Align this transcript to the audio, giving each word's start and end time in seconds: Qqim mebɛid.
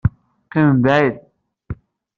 Qqim 0.45 0.67
mebɛid. 0.71 1.15